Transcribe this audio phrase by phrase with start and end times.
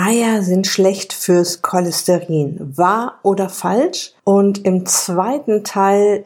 [0.00, 2.72] Eier sind schlecht fürs Cholesterin.
[2.74, 4.14] Wahr oder falsch?
[4.24, 6.24] Und im zweiten Teil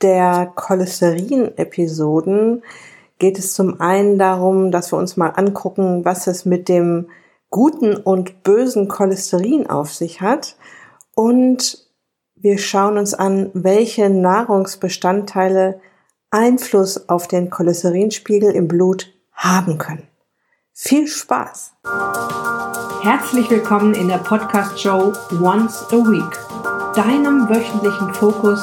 [0.00, 2.62] der Cholesterin-Episoden
[3.18, 7.08] geht es zum einen darum, dass wir uns mal angucken, was es mit dem
[7.50, 10.54] guten und bösen Cholesterin auf sich hat.
[11.16, 11.84] Und
[12.36, 15.80] wir schauen uns an, welche Nahrungsbestandteile
[16.30, 20.06] Einfluss auf den Cholesterinspiegel im Blut haben können.
[20.72, 21.72] Viel Spaß!
[23.06, 26.36] Herzlich willkommen in der Podcast-Show Once a Week,
[26.96, 28.60] deinem wöchentlichen Fokus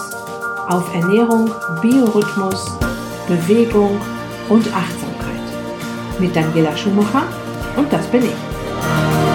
[0.67, 1.49] auf Ernährung,
[1.81, 2.77] Biorhythmus,
[3.25, 4.01] Bewegung
[4.49, 6.19] und Achtsamkeit.
[6.19, 7.23] Mit Daniela Schumacher
[7.77, 9.32] und das bin ich.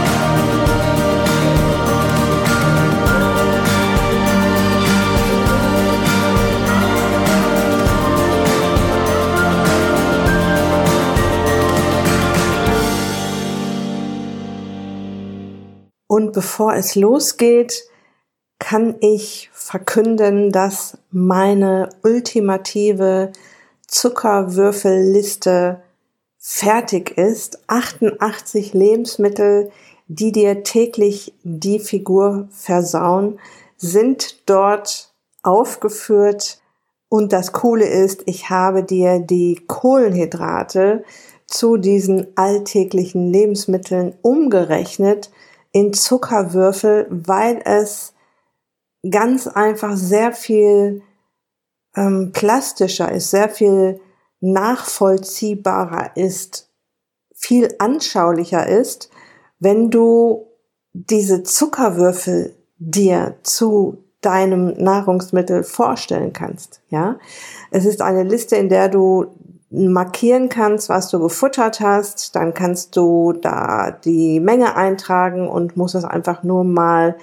[16.29, 17.89] Und bevor es losgeht,
[18.59, 23.33] kann ich verkünden, dass meine ultimative
[23.87, 25.81] Zuckerwürfelliste
[26.39, 27.61] fertig ist.
[27.67, 29.70] 88 Lebensmittel,
[30.07, 33.41] die dir täglich die Figur versauen,
[33.79, 36.61] sind dort aufgeführt.
[37.09, 41.05] Und das Coole ist, ich habe dir die Kohlenhydrate
[41.47, 45.31] zu diesen alltäglichen Lebensmitteln umgerechnet,
[45.79, 48.12] in Zuckerwürfel, weil es
[49.09, 51.03] ganz einfach sehr viel
[51.97, 54.01] ähm, plastischer ist, sehr viel
[54.41, 56.69] nachvollziehbarer ist,
[57.33, 59.11] viel anschaulicher ist,
[59.61, 60.48] wenn du
[60.93, 66.81] diese Zuckerwürfel dir zu deinem Nahrungsmittel vorstellen kannst.
[66.91, 67.20] Ja,
[67.70, 69.27] es ist eine Liste, in der du
[69.70, 75.94] markieren kannst, was du gefuttert hast, dann kannst du da die Menge eintragen und musst
[75.94, 77.16] es einfach nur mal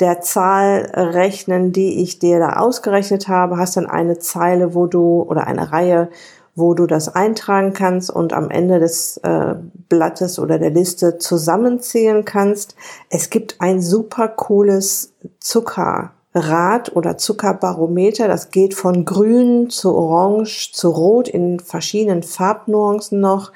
[0.00, 5.22] der Zahl rechnen, die ich dir da ausgerechnet habe, hast dann eine Zeile, wo du
[5.22, 6.10] oder eine Reihe,
[6.54, 9.54] wo du das eintragen kannst und am Ende des äh,
[9.88, 12.76] Blattes oder der Liste zusammenzählen kannst.
[13.10, 18.28] Es gibt ein super cooles Zucker Rad oder Zuckerbarometer.
[18.28, 23.52] Das geht von grün zu orange zu rot in verschiedenen Farbnuancen noch,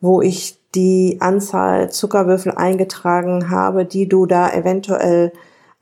[0.00, 5.32] wo ich die Anzahl Zuckerwürfel eingetragen habe, die du da eventuell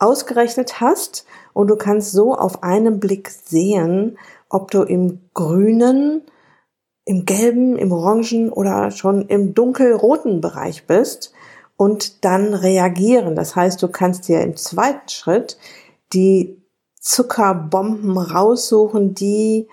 [0.00, 1.24] ausgerechnet hast.
[1.52, 4.18] Und du kannst so auf einen Blick sehen,
[4.48, 6.22] ob du im grünen,
[7.04, 11.32] im gelben, im orangen oder schon im dunkelroten Bereich bist
[11.76, 13.36] und dann reagieren.
[13.36, 15.56] Das heißt, du kannst dir im zweiten Schritt
[16.12, 16.62] die
[17.00, 19.69] Zuckerbomben raussuchen, die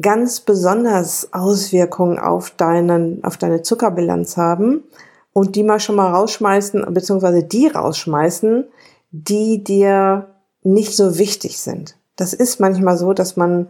[0.00, 4.84] ganz besonders Auswirkungen auf deinen, auf deine Zuckerbilanz haben
[5.32, 8.64] und die mal schon mal rausschmeißen, beziehungsweise die rausschmeißen,
[9.10, 10.28] die dir
[10.62, 11.96] nicht so wichtig sind.
[12.16, 13.68] Das ist manchmal so, dass man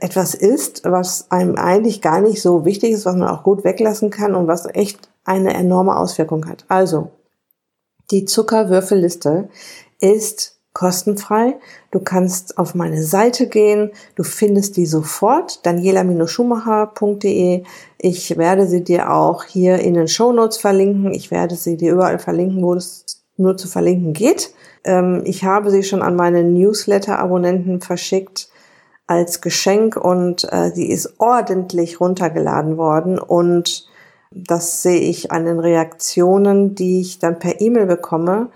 [0.00, 4.10] etwas isst, was einem eigentlich gar nicht so wichtig ist, was man auch gut weglassen
[4.10, 6.64] kann und was echt eine enorme Auswirkung hat.
[6.68, 7.10] Also,
[8.10, 9.48] die Zuckerwürfelliste
[10.00, 11.56] ist kostenfrei.
[11.90, 17.62] Du kannst auf meine Seite gehen, du findest die sofort, daniela-schumacher.de.
[17.96, 21.14] Ich werde sie dir auch hier in den Show Notes verlinken.
[21.14, 23.06] Ich werde sie dir überall verlinken, wo es
[23.38, 24.50] nur zu verlinken geht.
[24.84, 28.50] Ähm, ich habe sie schon an meine Newsletter-Abonnenten verschickt
[29.06, 33.88] als Geschenk und äh, sie ist ordentlich runtergeladen worden und
[34.30, 38.50] das sehe ich an den Reaktionen, die ich dann per E-Mail bekomme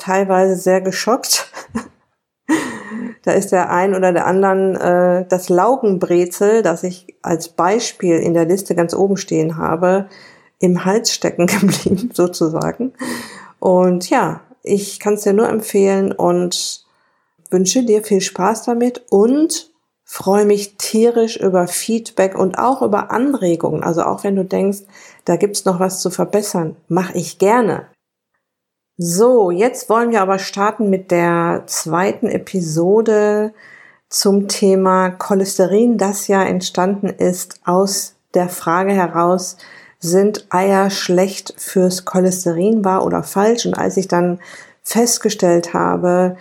[0.00, 1.52] teilweise sehr geschockt.
[3.22, 8.34] da ist der ein oder der anderen äh, das Laugenbrezel, das ich als Beispiel in
[8.34, 10.08] der Liste ganz oben stehen habe,
[10.58, 12.92] im Hals stecken geblieben, sozusagen.
[13.58, 16.84] Und ja, ich kann es dir nur empfehlen und
[17.50, 19.70] wünsche dir viel Spaß damit und
[20.04, 23.82] freue mich tierisch über Feedback und auch über Anregungen.
[23.82, 24.80] Also auch wenn du denkst,
[25.24, 27.86] da gibt's noch was zu verbessern, mache ich gerne.
[29.02, 33.54] So, jetzt wollen wir aber starten mit der zweiten Episode
[34.10, 39.56] zum Thema Cholesterin, das ja entstanden ist aus der Frage heraus,
[40.00, 43.64] sind Eier schlecht fürs Cholesterin, wahr oder falsch?
[43.64, 44.38] Und als ich dann
[44.82, 46.36] festgestellt habe,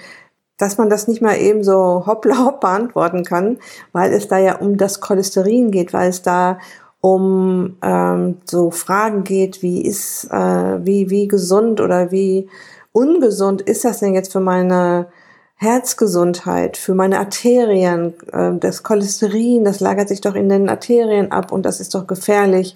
[0.57, 3.57] dass man das nicht mal eben so hoppla hopp beantworten kann,
[3.93, 6.59] weil es da ja um das Cholesterin geht, weil es da
[7.01, 12.49] um ähm, so Fragen geht, wie ist, äh, wie, wie gesund oder wie
[12.91, 15.07] ungesund ist das denn jetzt für meine
[15.55, 21.51] Herzgesundheit, für meine Arterien, äh, das Cholesterin, das lagert sich doch in den Arterien ab
[21.51, 22.75] und das ist doch gefährlich.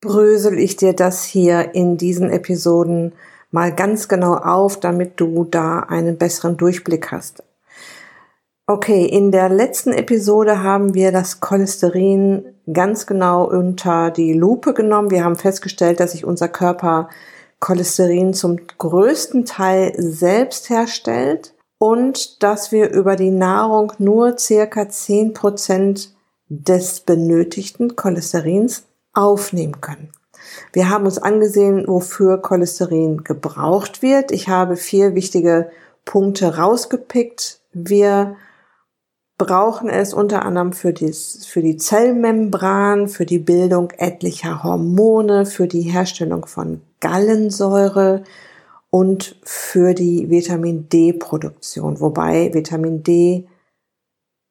[0.00, 3.12] brösel ich dir das hier in diesen Episoden
[3.50, 7.42] mal ganz genau auf, damit du da einen besseren Durchblick hast.
[8.66, 15.10] Okay, in der letzten Episode haben wir das Cholesterin ganz genau unter die Lupe genommen.
[15.10, 17.08] Wir haben festgestellt, dass sich unser Körper
[17.60, 25.32] Cholesterin zum größten Teil selbst herstellt und dass wir über die Nahrung nur circa zehn
[25.32, 26.14] Prozent
[26.48, 30.10] des benötigten Cholesterins aufnehmen können.
[30.72, 34.30] Wir haben uns angesehen, wofür Cholesterin gebraucht wird.
[34.30, 35.70] Ich habe vier wichtige
[36.04, 37.60] Punkte rausgepickt.
[37.72, 38.36] Wir
[39.38, 45.66] brauchen es unter anderem für, dies, für die Zellmembran, für die Bildung etlicher Hormone, für
[45.66, 48.24] die Herstellung von Gallensäure
[48.90, 53.46] und für die Vitamin D-Produktion, wobei Vitamin D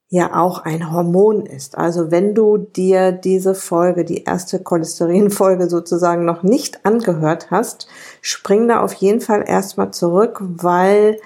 [0.09, 1.77] ja auch ein Hormon ist.
[1.77, 7.87] Also wenn du dir diese Folge, die erste Cholesterinfolge sozusagen noch nicht angehört hast,
[8.21, 11.19] spring da auf jeden Fall erstmal zurück, weil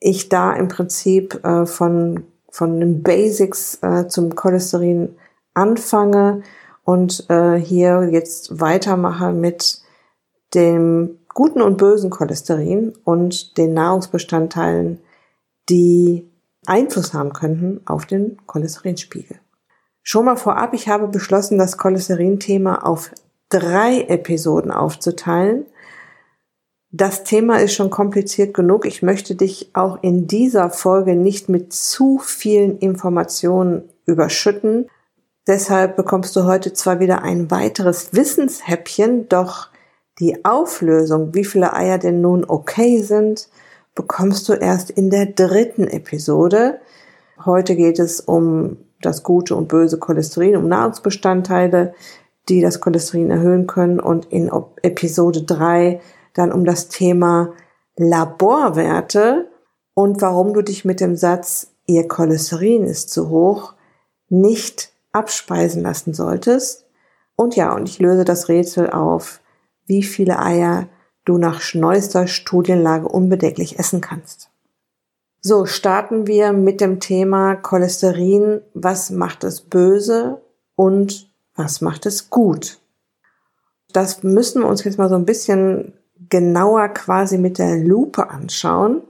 [0.00, 5.16] ich da im Prinzip äh, von von den Basics äh, zum Cholesterin
[5.54, 6.42] anfange
[6.84, 9.80] und äh, hier jetzt weitermache mit
[10.54, 15.00] dem guten und bösen Cholesterin und den Nahrungsbestandteilen,
[15.68, 16.30] die
[16.64, 19.40] Einfluss haben könnten auf den Cholesterinspiegel.
[20.04, 23.10] Schon mal vorab, ich habe beschlossen, das Cholesterin-Thema auf
[23.48, 25.66] drei Episoden aufzuteilen.
[26.96, 28.86] Das Thema ist schon kompliziert genug.
[28.86, 34.86] Ich möchte dich auch in dieser Folge nicht mit zu vielen Informationen überschütten.
[35.44, 39.70] Deshalb bekommst du heute zwar wieder ein weiteres Wissenshäppchen, doch
[40.20, 43.48] die Auflösung, wie viele Eier denn nun okay sind,
[43.96, 46.78] bekommst du erst in der dritten Episode.
[47.44, 51.92] Heute geht es um das gute und böse Cholesterin, um Nahrungsbestandteile,
[52.48, 53.98] die das Cholesterin erhöhen können.
[53.98, 54.48] Und in
[54.82, 56.00] Episode drei
[56.34, 57.52] dann um das Thema
[57.96, 59.48] Laborwerte
[59.94, 63.74] und warum du dich mit dem Satz, ihr Cholesterin ist zu hoch,
[64.28, 66.84] nicht abspeisen lassen solltest.
[67.36, 69.40] Und ja, und ich löse das Rätsel auf,
[69.86, 70.88] wie viele Eier
[71.24, 74.50] du nach neuester Studienlage unbedecklich essen kannst.
[75.40, 78.62] So, starten wir mit dem Thema Cholesterin.
[78.72, 80.40] Was macht es böse
[80.74, 82.78] und was macht es gut?
[83.92, 85.92] Das müssen wir uns jetzt mal so ein bisschen
[86.28, 89.02] genauer quasi mit der Lupe anschauen.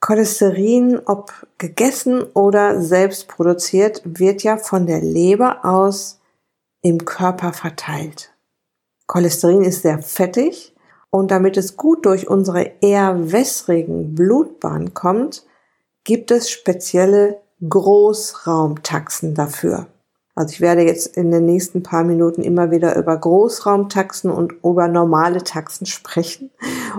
[0.00, 6.20] Cholesterin, ob gegessen oder selbst produziert, wird ja von der Leber aus
[6.82, 8.32] im Körper verteilt.
[9.06, 10.74] Cholesterin ist sehr fettig
[11.10, 15.46] und damit es gut durch unsere eher wässrigen Blutbahn kommt,
[16.04, 19.86] gibt es spezielle Großraumtaxen dafür.
[20.34, 24.88] Also ich werde jetzt in den nächsten paar Minuten immer wieder über Großraumtaxen und über
[24.88, 26.50] normale Taxen sprechen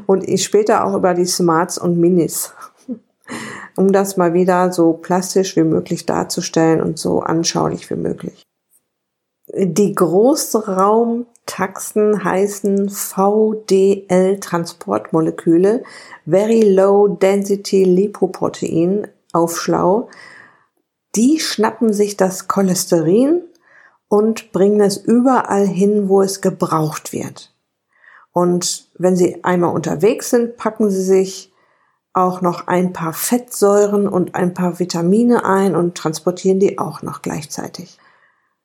[0.05, 2.53] und später auch über die Smarts und Minis,
[3.75, 8.45] um das mal wieder so plastisch wie möglich darzustellen und so anschaulich wie möglich.
[9.55, 15.83] Die Großraumtaxen heißen VDL-Transportmoleküle,
[16.25, 20.07] Very Low Density Lipoprotein, Aufschlau,
[21.15, 23.43] die schnappen sich das Cholesterin
[24.07, 27.53] und bringen es überall hin, wo es gebraucht wird.
[28.31, 31.53] Und wenn sie einmal unterwegs sind, packen sie sich
[32.13, 37.21] auch noch ein paar Fettsäuren und ein paar Vitamine ein und transportieren die auch noch
[37.21, 37.97] gleichzeitig.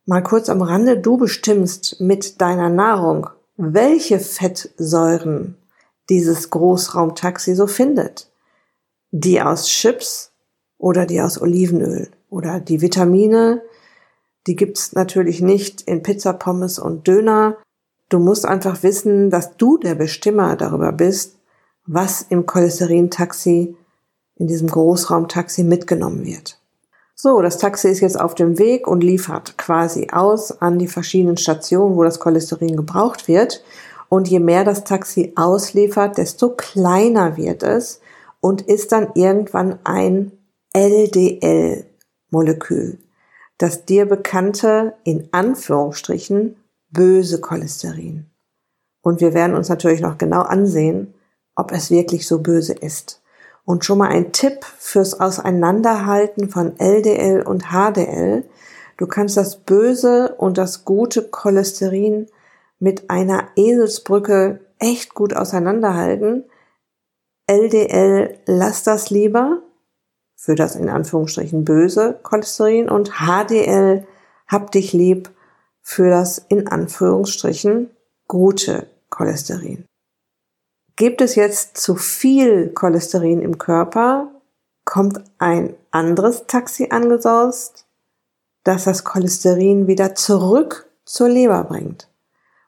[0.05, 5.57] Mal kurz am Rande, du bestimmst mit deiner Nahrung, welche Fettsäuren
[6.09, 8.31] dieses Großraumtaxi so findet.
[9.11, 10.33] Die aus Chips
[10.79, 12.11] oder die aus Olivenöl.
[12.31, 13.63] Oder die Vitamine,
[14.47, 17.57] die gibt's natürlich nicht in Pizza, Pommes und Döner.
[18.09, 21.39] Du musst einfach wissen, dass du der Bestimmer darüber bist,
[21.87, 23.77] was im Cholesterin-Taxi,
[24.37, 26.59] in diesem Großraumtaxi mitgenommen wird.
[27.15, 31.37] So, das Taxi ist jetzt auf dem Weg und liefert quasi aus an die verschiedenen
[31.37, 33.65] Stationen, wo das Cholesterin gebraucht wird.
[34.09, 38.01] Und je mehr das Taxi ausliefert, desto kleiner wird es
[38.41, 40.33] und ist dann irgendwann ein
[40.73, 41.87] LDL
[42.31, 42.99] Molekül,
[43.59, 46.57] das dir bekannte, in Anführungsstrichen,
[46.91, 48.27] böse Cholesterin.
[49.03, 51.15] Und wir werden uns natürlich noch genau ansehen,
[51.55, 53.23] ob es wirklich so böse ist.
[53.65, 58.45] Und schon mal ein Tipp fürs Auseinanderhalten von LDL und HDL.
[58.97, 62.27] Du kannst das böse und das gute Cholesterin
[62.79, 66.45] mit einer Eselsbrücke echt gut auseinanderhalten.
[67.47, 69.63] LDL, lass das lieber
[70.39, 74.07] für das in Anführungsstrichen böse Cholesterin und HDL,
[74.47, 75.31] hab dich lieb,
[75.83, 77.91] für das in Anführungsstrichen
[78.29, 79.85] gute Cholesterin.
[80.95, 84.31] Gibt es jetzt zu viel Cholesterin im Körper,
[84.85, 87.87] kommt ein anderes Taxi angesaust,
[88.63, 92.09] das das Cholesterin wieder zurück zur Leber bringt.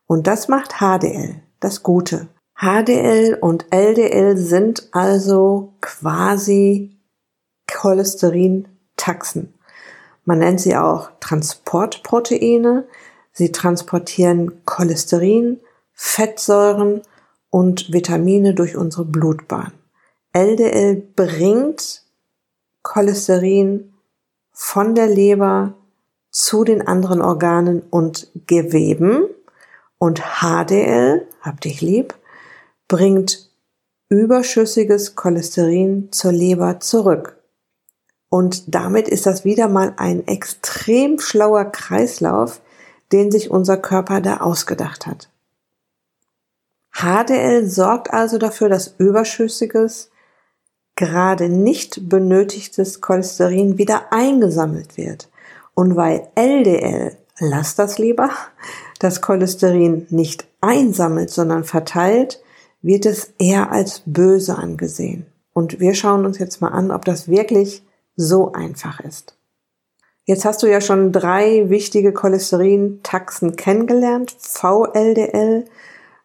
[0.06, 2.26] Und das macht HDL, das Gute.
[2.58, 6.99] HDL und LDL sind also quasi
[7.70, 9.54] Cholesterin-Taxen.
[10.24, 12.86] Man nennt sie auch Transportproteine.
[13.32, 15.60] Sie transportieren Cholesterin,
[15.92, 17.02] Fettsäuren
[17.48, 19.72] und Vitamine durch unsere Blutbahn.
[20.32, 22.04] LDL bringt
[22.82, 23.92] Cholesterin
[24.52, 25.74] von der Leber
[26.30, 29.24] zu den anderen Organen und Geweben
[29.98, 32.14] und HDL, hab dich lieb,
[32.88, 33.50] bringt
[34.08, 37.39] überschüssiges Cholesterin zur Leber zurück.
[38.30, 42.62] Und damit ist das wieder mal ein extrem schlauer Kreislauf,
[43.12, 45.28] den sich unser Körper da ausgedacht hat.
[46.92, 50.10] HDL sorgt also dafür, dass überschüssiges,
[50.94, 55.28] gerade nicht benötigtes Cholesterin wieder eingesammelt wird.
[55.74, 58.30] Und weil LDL, lass das lieber,
[58.98, 62.42] das Cholesterin nicht einsammelt, sondern verteilt,
[62.82, 65.26] wird es eher als böse angesehen.
[65.52, 67.82] Und wir schauen uns jetzt mal an, ob das wirklich
[68.20, 69.36] so einfach ist.
[70.24, 74.36] Jetzt hast du ja schon drei wichtige Cholesterin-Taxen kennengelernt.
[74.38, 75.64] VLDL,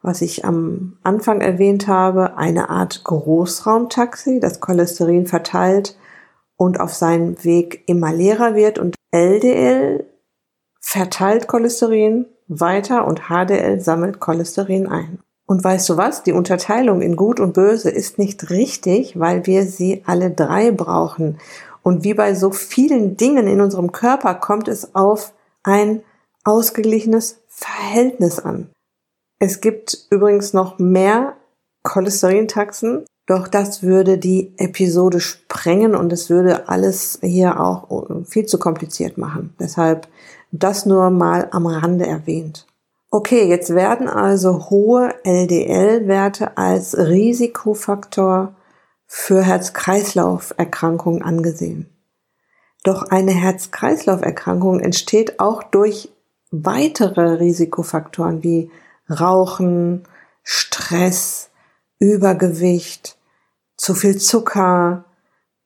[0.02, 5.98] was ich am Anfang erwähnt habe, eine Art Großraumtaxi, das Cholesterin verteilt
[6.58, 10.06] und auf seinem Weg immer leerer wird und LDL
[10.80, 15.20] verteilt Cholesterin weiter und HDL sammelt Cholesterin ein.
[15.48, 16.24] Und weißt du was?
[16.24, 21.38] Die Unterteilung in gut und böse ist nicht richtig, weil wir sie alle drei brauchen.
[21.86, 26.01] Und wie bei so vielen Dingen in unserem Körper kommt es auf ein
[26.44, 28.72] ausgeglichenes Verhältnis an.
[29.38, 31.36] Es gibt übrigens noch mehr
[31.84, 38.58] Cholesterintaxen, doch das würde die Episode sprengen und es würde alles hier auch viel zu
[38.58, 39.54] kompliziert machen.
[39.60, 40.08] Deshalb
[40.51, 42.65] das nur mal am Rande erwähnt.
[43.12, 48.56] Okay, jetzt werden also hohe LDL-Werte als Risikofaktor
[49.18, 51.90] für Herz-Kreislauf-Erkrankungen angesehen.
[52.84, 56.10] Doch eine Herz-Kreislauf-Erkrankung entsteht auch durch
[56.52, 58.70] weitere Risikofaktoren wie
[59.10, 60.04] Rauchen,
[60.44, 61.50] Stress,
[61.98, 63.18] Übergewicht,
[63.78, 65.06] zu viel Zucker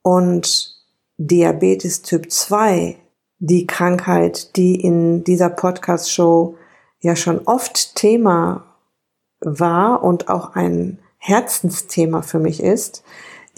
[0.03, 0.77] und
[1.17, 2.97] Diabetes Typ 2,
[3.39, 6.55] die Krankheit, die in dieser Podcast-Show
[6.99, 8.75] ja schon oft Thema
[9.41, 13.03] war und auch ein Herzensthema für mich ist,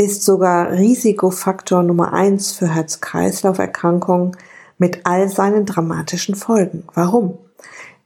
[0.02, 4.36] ist sogar Risikofaktor Nummer eins für Herz-Kreislauf-Erkrankungen
[4.78, 6.86] mit all seinen dramatischen Folgen.
[6.96, 7.38] Warum?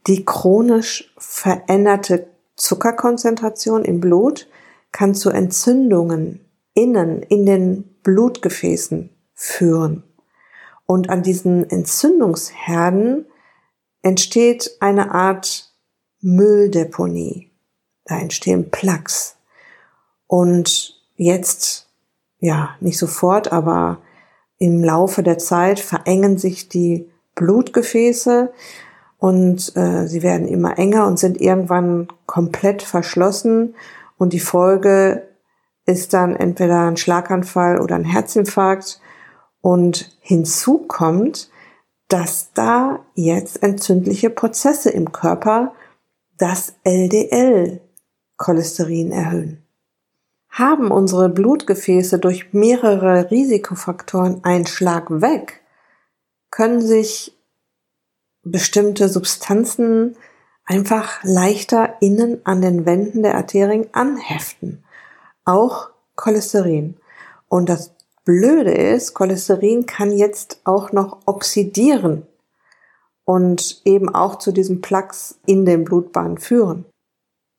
[0.06, 2.26] Die chronisch veränderte
[2.56, 4.46] Zuckerkonzentration im Blut
[4.92, 6.40] kann zu Entzündungen
[6.74, 10.04] innen in den Blutgefäßen führen.
[10.84, 13.26] Und an diesen Entzündungsherden
[14.02, 15.72] entsteht eine Art
[16.20, 17.50] Mülldeponie.
[18.04, 19.36] Da entstehen Plaques.
[20.26, 21.85] Und jetzt,
[22.38, 23.98] ja, nicht sofort, aber
[24.58, 28.52] im Laufe der Zeit verengen sich die Blutgefäße
[29.18, 33.74] und äh, sie werden immer enger und sind irgendwann komplett verschlossen
[34.18, 35.28] und die Folge
[35.84, 39.00] ist dann entweder ein Schlaganfall oder ein Herzinfarkt
[39.60, 41.50] und hinzu kommt,
[42.08, 45.74] dass da jetzt entzündliche Prozesse im Körper
[46.38, 49.65] das LDL-Cholesterin erhöhen.
[50.56, 55.60] Haben unsere Blutgefäße durch mehrere Risikofaktoren einen Schlag weg,
[56.50, 57.36] können sich
[58.42, 60.16] bestimmte Substanzen
[60.64, 64.82] einfach leichter innen an den Wänden der Arterien anheften.
[65.44, 66.96] Auch Cholesterin.
[67.48, 67.94] Und das
[68.24, 72.26] Blöde ist, Cholesterin kann jetzt auch noch oxidieren
[73.26, 76.86] und eben auch zu diesem Plaques in den Blutbahnen führen.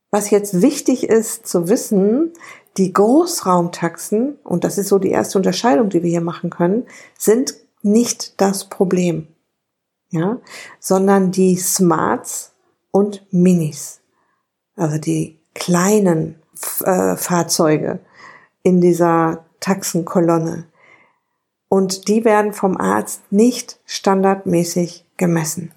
[0.10, 2.34] Was jetzt wichtig ist zu wissen,
[2.78, 6.86] die Großraumtaxen, und das ist so die erste Unterscheidung, die wir hier machen können,
[7.18, 9.28] sind nicht das Problem,
[10.10, 10.40] ja,
[10.80, 12.54] sondern die Smarts
[12.92, 14.02] und Minis,
[14.76, 16.36] also die kleinen
[16.84, 18.00] äh, Fahrzeuge
[18.64, 20.66] in dieser Taxenkolonne.
[21.70, 25.72] Und die werden vom Arzt nicht standardmäßig gemessen.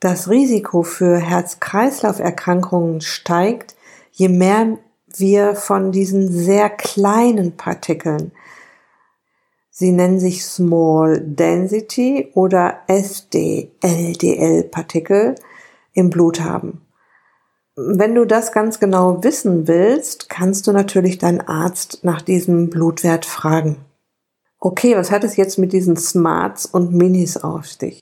[0.00, 3.74] Das Risiko für Herz-Kreislauf-Erkrankungen steigt,
[4.12, 4.78] je mehr
[5.20, 8.32] wir von diesen sehr kleinen Partikeln,
[9.76, 15.34] Sie nennen sich Small Density oder SD-LDL-Partikel
[15.94, 16.82] im Blut haben.
[17.74, 23.26] Wenn du das ganz genau wissen willst, kannst du natürlich deinen Arzt nach diesem Blutwert
[23.26, 23.84] fragen.
[24.60, 27.98] Okay, was hat es jetzt mit diesen Smarts und Minis auf sich?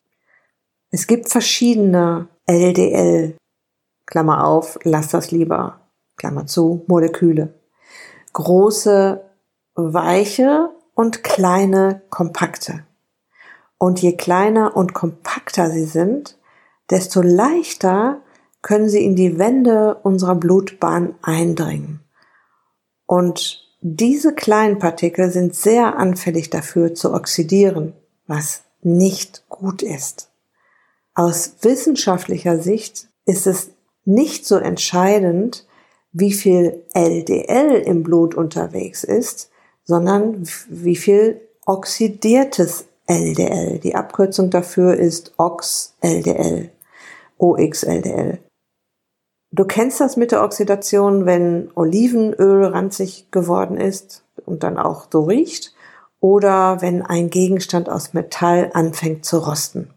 [0.91, 3.35] Es gibt verschiedene LDL,
[4.05, 5.81] Klammer auf, lass das lieber,
[6.17, 7.55] Klammer zu, Moleküle.
[8.33, 9.23] Große,
[9.75, 12.85] weiche und kleine, kompakte.
[13.79, 16.39] Und je kleiner und kompakter sie sind,
[16.91, 18.21] desto leichter
[18.61, 22.01] können sie in die Wände unserer Blutbahn eindringen.
[23.07, 27.95] Und diese kleinen Partikel sind sehr anfällig dafür zu oxidieren,
[28.29, 30.31] was nicht gut ist.
[31.15, 33.71] Aus wissenschaftlicher Sicht ist es
[34.05, 35.67] nicht so entscheidend,
[36.13, 39.51] wie viel LDL im Blut unterwegs ist,
[39.85, 43.79] sondern wie viel oxidiertes LDL.
[43.79, 46.71] Die Abkürzung dafür ist OX-LDL,
[47.39, 48.39] OX-LDL.
[49.51, 55.25] Du kennst das mit der Oxidation, wenn Olivenöl ranzig geworden ist und dann auch so
[55.25, 55.75] riecht
[56.21, 59.91] oder wenn ein Gegenstand aus Metall anfängt zu rosten.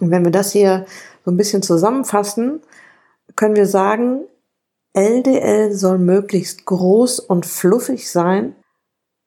[0.00, 0.86] Und wenn wir das hier
[1.24, 2.62] so ein bisschen zusammenfassen,
[3.36, 4.22] können wir sagen,
[4.92, 8.56] LDL soll möglichst groß und fluffig sein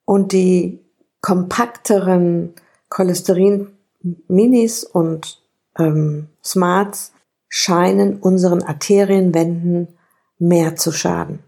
[0.04, 0.84] und die
[1.20, 2.54] kompakteren
[2.90, 5.42] Cholesterin-Minis und
[5.78, 7.12] ähm, Smarts
[7.48, 9.96] scheinen unseren Arterienwänden
[10.38, 11.38] mehr zu schaden.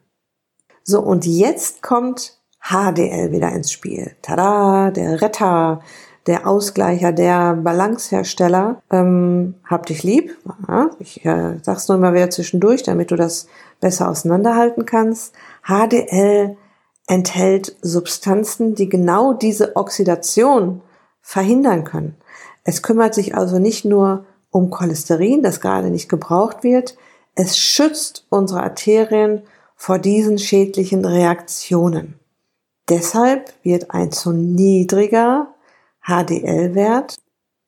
[0.82, 4.16] So, und jetzt kommt HDL wieder ins Spiel.
[4.22, 5.82] Tada, der Retter,
[6.26, 8.82] der Ausgleicher, der Balancehersteller.
[8.90, 10.36] Ähm, hab dich lieb.
[10.68, 13.46] Ja, ich äh, sag's nur mal wieder zwischendurch, damit du das
[13.80, 15.34] besser auseinanderhalten kannst.
[15.64, 16.56] HDL
[17.06, 20.82] enthält Substanzen, die genau diese Oxidation
[21.20, 22.16] verhindern können.
[22.64, 26.96] Es kümmert sich also nicht nur um Cholesterin, das gerade nicht gebraucht wird,
[27.34, 29.42] es schützt unsere Arterien
[29.76, 32.18] vor diesen schädlichen Reaktionen.
[32.88, 35.48] Deshalb wird ein zu niedriger
[36.06, 37.18] HDL-Wert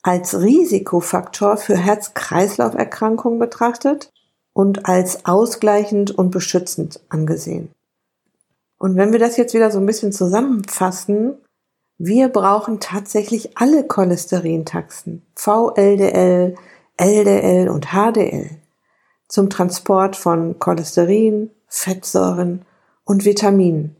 [0.01, 4.11] als Risikofaktor für Herz-Kreislauf-Erkrankungen betrachtet
[4.53, 7.71] und als ausgleichend und beschützend angesehen.
[8.77, 11.35] Und wenn wir das jetzt wieder so ein bisschen zusammenfassen,
[11.97, 16.55] wir brauchen tatsächlich alle Cholesterintaxen, VLDL,
[16.95, 18.49] LDL und HDL,
[19.27, 22.65] zum Transport von Cholesterin, Fettsäuren
[23.03, 23.97] und Vitaminen.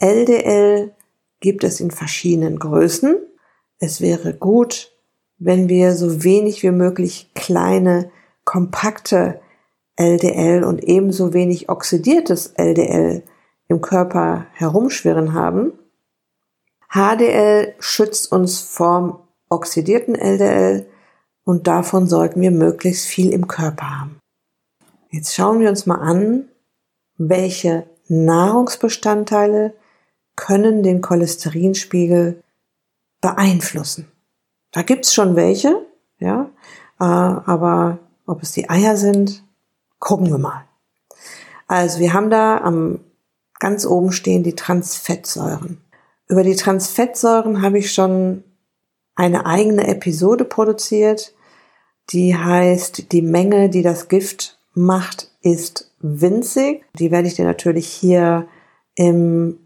[0.00, 0.92] LDL
[1.40, 3.16] gibt es in verschiedenen Größen.
[3.78, 4.92] Es wäre gut,
[5.38, 8.10] wenn wir so wenig wie möglich kleine,
[8.44, 9.40] kompakte
[9.96, 13.22] LDL und ebenso wenig oxidiertes LDL
[13.68, 15.72] im Körper herumschwirren haben.
[16.88, 20.86] HDL schützt uns vom oxidierten LDL
[21.44, 24.18] und davon sollten wir möglichst viel im Körper haben.
[25.10, 26.48] Jetzt schauen wir uns mal an,
[27.16, 29.74] welche Nahrungsbestandteile
[30.36, 32.42] können den Cholesterinspiegel
[33.20, 34.10] beeinflussen.
[34.72, 35.86] Da gibt's schon welche,
[36.18, 36.50] ja,
[37.00, 39.44] äh, aber ob es die Eier sind,
[39.98, 40.64] gucken wir mal.
[41.66, 43.00] Also wir haben da am
[43.58, 45.80] Ganz oben stehen die Transfettsäuren.
[46.28, 48.44] Über die Transfettsäuren habe ich schon
[49.14, 51.34] eine eigene Episode produziert,
[52.10, 56.84] die heißt, die Menge, die das Gift macht, ist winzig.
[56.98, 58.46] Die werde ich dir natürlich hier
[58.94, 59.58] im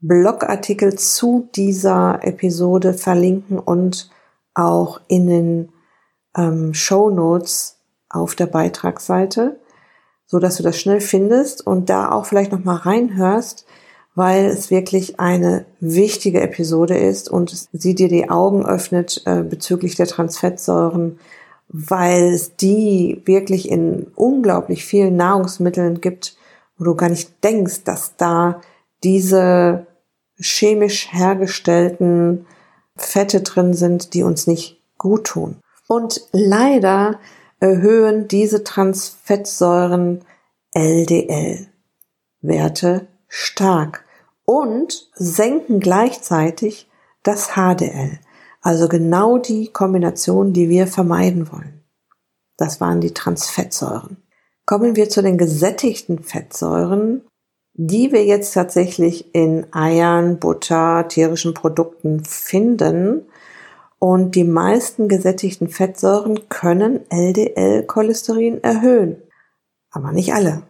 [0.00, 4.10] Blogartikel zu dieser Episode verlinken und
[4.54, 5.72] auch in den
[6.36, 9.58] ähm, Show Notes auf der Beitragsseite
[10.28, 13.64] so dass du das schnell findest und da auch vielleicht noch mal reinhörst,
[14.14, 19.96] weil es wirklich eine wichtige Episode ist und sie dir die Augen öffnet äh, bezüglich
[19.96, 21.18] der Transfettsäuren,
[21.68, 26.36] weil es die wirklich in unglaublich vielen Nahrungsmitteln gibt,
[26.76, 28.60] wo du gar nicht denkst, dass da
[29.02, 29.86] diese
[30.40, 32.46] chemisch hergestellten
[32.96, 35.56] Fette drin sind, die uns nicht gut tun.
[35.86, 37.18] Und leider
[37.60, 40.24] erhöhen diese Transfettsäuren
[40.74, 41.68] LDL-Werte
[43.26, 44.04] stark
[44.44, 46.88] und senken gleichzeitig
[47.22, 48.18] das HDL,
[48.62, 51.82] also genau die Kombination, die wir vermeiden wollen.
[52.56, 54.22] Das waren die Transfettsäuren.
[54.66, 57.22] Kommen wir zu den gesättigten Fettsäuren,
[57.80, 63.22] die wir jetzt tatsächlich in Eiern, Butter, tierischen Produkten finden
[64.00, 69.22] und die meisten gesättigten Fettsäuren können LDL-Cholesterin erhöhen,
[69.92, 70.64] aber nicht alle.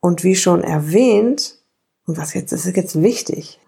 [0.00, 1.60] Und wie schon erwähnt,
[2.06, 3.60] und was jetzt ist jetzt wichtig,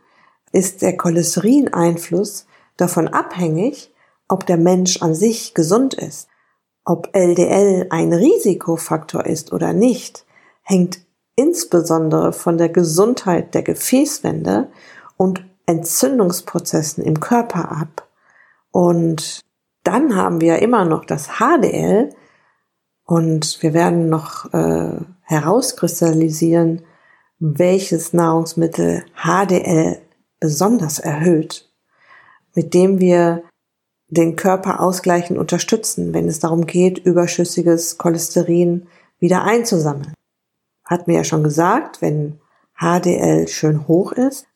[0.51, 3.95] ist der Cholesterineinfluss davon abhängig,
[4.27, 6.27] ob der Mensch an sich gesund ist.
[6.85, 10.25] Ob LDL ein Risikofaktor ist oder nicht,
[10.63, 11.08] hängt
[11.39, 14.69] insbesondere von der Gesundheit der Gefäßwände
[15.17, 18.09] und Entzündungsprozessen im Körper ab.
[18.73, 19.41] Und
[19.85, 22.11] dann haben wir immer noch das HDL
[23.05, 26.83] und wir werden noch äh, herauskristallisieren,
[27.39, 30.01] welches Nahrungsmittel HDL
[30.41, 31.71] besonders erhöht,
[32.55, 33.45] mit dem wir
[34.09, 38.89] den Körper ausgleichend unterstützen, wenn es darum geht, überschüssiges Cholesterin
[39.21, 40.15] wieder einzusammeln.
[40.89, 42.41] Hat mir ja schon gesagt, wenn
[42.75, 44.47] HDL schön hoch ist,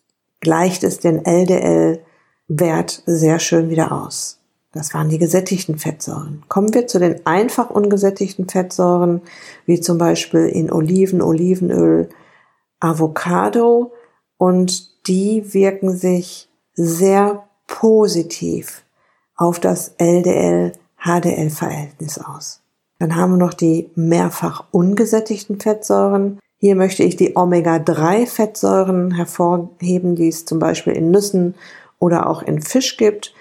[0.41, 4.43] gleicht es den LDL-Wert sehr schön wieder aus.
[4.73, 6.43] Das waren die gesättigten Fettsäuren.
[6.49, 9.21] Kommen wir zu den einfach ungesättigten Fettsäuren,
[9.67, 12.09] wie zum Beispiel in Oliven, Olivenöl,
[12.81, 13.93] Avocado
[14.39, 18.87] und die wirken sich sehr positiv
[19.37, 22.62] auf das LDL-HDL-Verhältnis aus.
[23.03, 26.39] Dann haben wir noch die mehrfach ungesättigten Fettsäuren.
[26.59, 31.57] Hier möchte ich die Omega-3-Fettsäuren hervorheben, die es zum Beispiel in Nüssen
[31.99, 33.35] oder auch in Fisch gibt.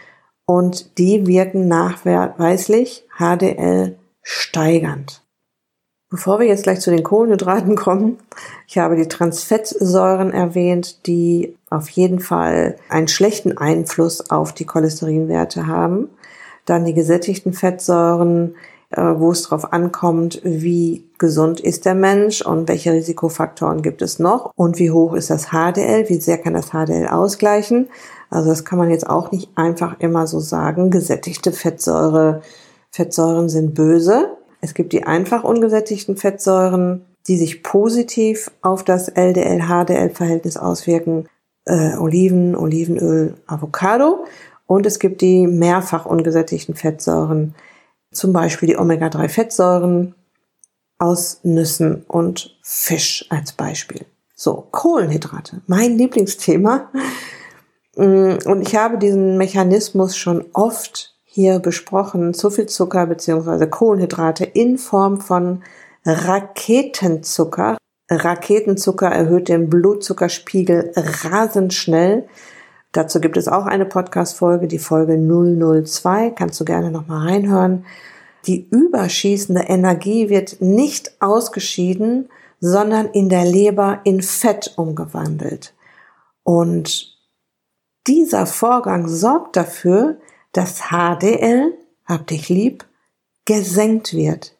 [0.47, 5.21] Und die wirken nachweislich HDL steigernd.
[6.09, 8.17] Bevor wir jetzt gleich zu den Kohlenhydraten kommen,
[8.67, 15.67] ich habe die Transfettsäuren erwähnt, die auf jeden Fall einen schlechten Einfluss auf die Cholesterinwerte
[15.67, 16.09] haben.
[16.65, 18.55] Dann die gesättigten Fettsäuren,
[18.95, 24.51] wo es darauf ankommt, wie gesund ist der Mensch und welche Risikofaktoren gibt es noch
[24.55, 27.89] und wie hoch ist das HDL, wie sehr kann das HDL ausgleichen.
[28.29, 30.89] Also das kann man jetzt auch nicht einfach immer so sagen.
[30.89, 32.41] Gesättigte Fettsäure,
[32.89, 34.29] Fettsäuren sind böse.
[34.61, 41.27] Es gibt die einfach ungesättigten Fettsäuren, die sich positiv auf das LDL-HDL-Verhältnis auswirken.
[41.65, 44.25] Äh, Oliven, Olivenöl, Avocado.
[44.65, 47.55] Und es gibt die mehrfach ungesättigten Fettsäuren,
[48.11, 50.15] zum Beispiel die Omega-3-Fettsäuren
[50.97, 54.05] aus Nüssen und Fisch als Beispiel.
[54.35, 56.89] So, Kohlenhydrate, mein Lieblingsthema.
[57.95, 63.67] Mm, und ich habe diesen Mechanismus schon oft hier besprochen, zu viel Zucker bzw.
[63.67, 65.63] Kohlenhydrate in Form von
[66.05, 67.77] Raketenzucker.
[68.09, 72.27] Raketenzucker erhöht den Blutzuckerspiegel rasend schnell.
[72.91, 77.85] Dazu gibt es auch eine Podcast-Folge, die Folge 002, kannst du gerne nochmal reinhören.
[78.47, 85.73] Die überschießende Energie wird nicht ausgeschieden, sondern in der Leber in Fett umgewandelt.
[86.43, 87.17] Und
[88.07, 90.17] dieser Vorgang sorgt dafür,
[90.51, 91.73] dass HDL,
[92.05, 92.85] hab dich lieb,
[93.45, 94.57] gesenkt wird.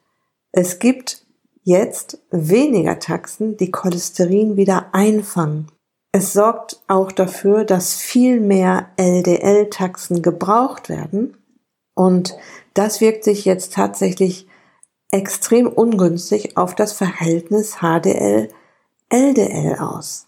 [0.52, 1.26] Es gibt
[1.64, 5.68] jetzt weniger Taxen, die Cholesterin wieder einfangen.
[6.12, 11.38] Es sorgt auch dafür, dass viel mehr LDL-Taxen gebraucht werden.
[11.94, 12.36] Und
[12.74, 14.46] das wirkt sich jetzt tatsächlich
[15.10, 18.50] extrem ungünstig auf das Verhältnis HDL-LDL
[19.78, 20.26] aus.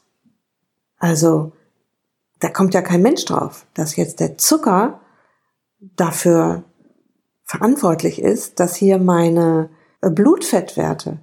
[0.99, 1.53] Also,
[2.40, 5.01] da kommt ja kein Mensch drauf, dass jetzt der Zucker
[5.81, 6.64] dafür
[7.44, 9.68] verantwortlich ist, dass hier meine
[10.01, 11.18] Blutfettwerte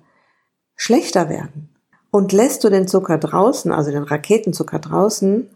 [0.75, 1.70] schlechter werden.
[2.11, 5.49] Und lässt du den Zucker draußen, also den Raketenzucker draußen,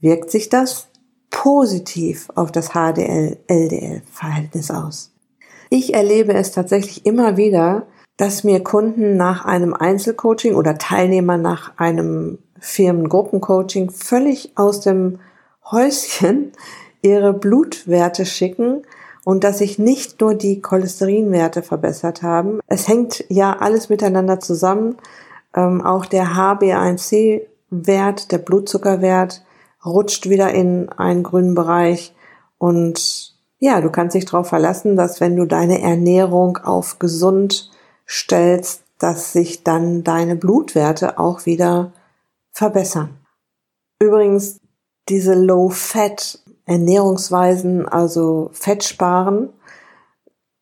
[0.00, 0.88] wirkt sich das
[1.30, 5.12] positiv auf das HDL-LDL-Verhältnis aus.
[5.70, 11.76] Ich erlebe es tatsächlich immer wieder, dass mir Kunden nach einem Einzelcoaching oder Teilnehmer nach
[11.76, 15.20] einem Firmengruppencoaching völlig aus dem
[15.70, 16.52] Häuschen
[17.02, 18.82] ihre Blutwerte schicken
[19.24, 22.60] und dass sich nicht nur die Cholesterinwerte verbessert haben.
[22.66, 24.96] Es hängt ja alles miteinander zusammen.
[25.54, 29.44] Ähm, auch der HbA1c-Wert, der Blutzuckerwert,
[29.84, 32.14] rutscht wieder in einen grünen Bereich.
[32.58, 37.70] Und ja, du kannst dich darauf verlassen, dass wenn du deine Ernährung auf gesund
[38.06, 41.92] stellst, dass sich dann deine Blutwerte auch wieder
[42.50, 43.16] verbessern.
[44.00, 44.60] Übrigens,
[45.08, 49.48] diese Low-Fat Ernährungsweisen, also Fett sparen,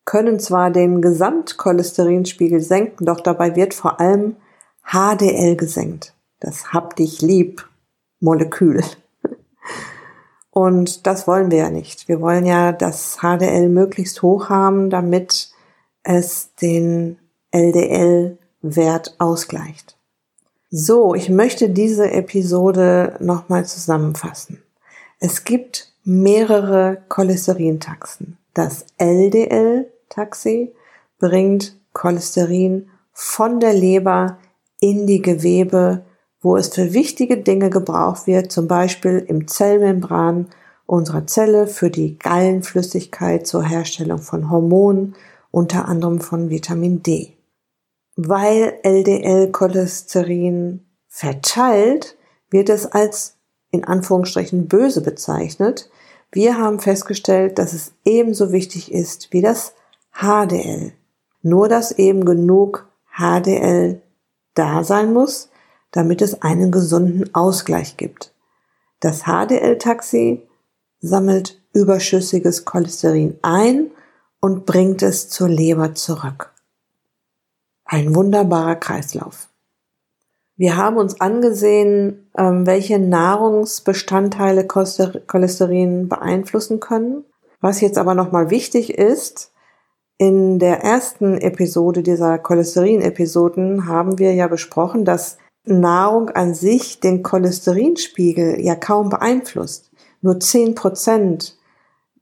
[0.05, 4.37] können zwar den Gesamtcholesterinspiegel senken, doch dabei wird vor allem
[4.87, 6.15] HDL gesenkt.
[6.41, 7.69] Das hab dich lieb
[8.21, 8.83] Molekül.
[10.51, 12.09] Und das wollen wir ja nicht.
[12.09, 15.51] Wir wollen ja das HDL möglichst hoch haben, damit
[16.03, 17.19] es den
[17.51, 19.97] LDL-Wert ausgleicht.
[20.71, 24.63] So, ich möchte diese Episode nochmal zusammenfassen.
[25.19, 28.39] Es gibt mehrere Cholesterintaxen.
[28.55, 30.73] Das LDL-Taxi
[31.19, 34.39] bringt Cholesterin von der Leber
[34.81, 36.05] in die Gewebe,
[36.41, 40.49] wo es für wichtige Dinge gebraucht wird, zum Beispiel im Zellmembran
[40.87, 45.17] unserer Zelle für die Gallenflüssigkeit zur Herstellung von Hormonen,
[45.51, 47.33] unter anderem von Vitamin D.
[48.15, 52.17] Weil LDL-Cholesterin verteilt,
[52.51, 53.37] wird es als
[53.71, 55.91] in Anführungsstrichen böse bezeichnet.
[56.31, 59.75] Wir haben festgestellt, dass es ebenso wichtig ist wie das
[60.13, 60.93] HDL.
[61.43, 64.03] Nur dass eben genug HDL
[64.57, 65.51] da sein muss,
[65.93, 68.35] damit es einen gesunden Ausgleich gibt.
[69.01, 70.43] Das HDL-Taxi
[71.01, 73.91] sammelt überschüssiges Cholesterin ein
[74.41, 76.53] und bringt es zur Leber zurück.
[77.85, 79.49] Ein wunderbarer Kreislauf.
[80.57, 87.25] Wir haben uns angesehen, ähm, welche Nahrungsbestandteile Cholesterin beeinflussen können.
[87.61, 89.53] Was jetzt aber nochmal wichtig ist,
[90.19, 97.23] in der ersten Episode dieser Cholesterin-Episoden haben wir ja besprochen, dass Nahrung an sich den
[97.23, 99.91] Cholesterinspiegel ja kaum beeinflusst.
[100.23, 101.59] Nur zehn Prozent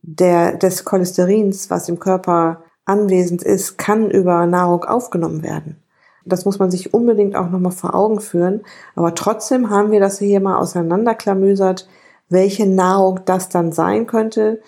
[0.03, 5.83] der, des Cholesterins, was im Körper anwesend ist, kann über Nahrung aufgenommen werden.
[6.25, 8.63] Das muss man sich unbedingt auch nochmal vor Augen führen.
[8.97, 11.87] Aber trotzdem haben wir das hier mal auseinanderklamüsert,
[12.29, 14.61] welche Nahrung das dann sein könnte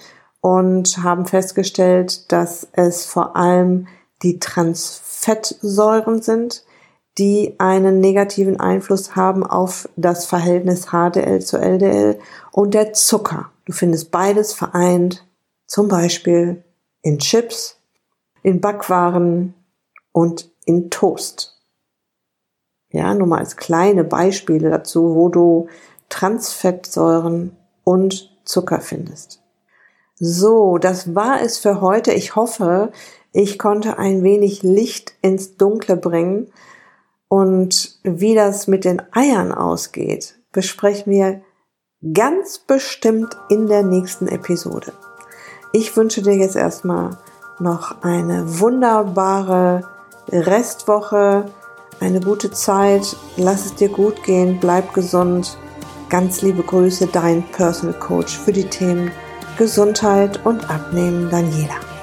[0.47, 3.89] und haben festgestellt, dass es vor allem
[4.23, 6.65] die Transfettsäuren sind,
[7.19, 12.21] die einen negativen Einfluss haben auf das Verhältnis HDL zu LDL
[12.53, 13.51] und der Zucker.
[13.65, 15.27] Du findest beides vereint,
[15.67, 16.63] zum Beispiel
[17.03, 17.81] in Chips,
[18.45, 19.53] in Backwaren
[20.13, 21.61] und in Toast.
[22.93, 25.67] Ja, nur mal als kleine Beispiele dazu, wo du
[26.09, 29.43] Transfettsäuren und Zucker findest.
[30.19, 32.13] So, das war es für heute.
[32.13, 32.91] Ich hoffe,
[33.33, 36.51] ich konnte ein wenig Licht ins Dunkle bringen
[37.29, 41.43] und wie das mit den Eiern ausgeht, besprechen wir
[42.15, 44.95] ganz bestimmt in der nächsten Episode.
[45.73, 47.19] Ich wünsche dir jetzt erstmal
[47.59, 49.87] noch eine wunderbare
[50.29, 51.51] Restwoche,
[52.01, 55.59] eine gute Zeit, lass es dir gut gehen, bleib gesund.
[56.09, 59.11] Ganz liebe Grüße, dein Personal Coach für die Themen
[59.57, 61.96] Gesundheit und Abnehmen, Daniela.